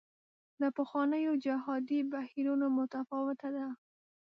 له 0.61 0.67
پخوانیو 0.77 1.33
جهادي 1.45 1.99
بهیرونو 2.11 2.67
متفاوته 2.77 3.47
ده. 3.55 3.67